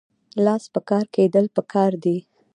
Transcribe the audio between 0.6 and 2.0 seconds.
په کار کیدل پکار